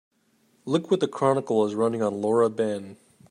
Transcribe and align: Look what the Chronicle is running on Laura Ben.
Look 0.65 0.89
what 0.89 0.99
the 0.99 1.07
Chronicle 1.07 1.63
is 1.67 1.75
running 1.75 2.01
on 2.01 2.21
Laura 2.21 2.49
Ben. 2.49 2.97